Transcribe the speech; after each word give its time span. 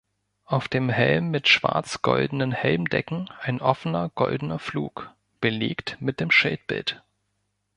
Auf 0.45 0.67
dem 0.67 0.89
Helm 0.89 1.29
mit 1.29 1.47
schwarz-goldenen 1.47 2.53
Helmdecken 2.53 3.29
ein 3.39 3.61
offener 3.61 4.09
goldener 4.09 4.57
Flug, 4.57 5.13
belegt 5.41 5.97
mit 5.99 6.19
dem 6.19 6.31
Schildbild. 6.31 7.03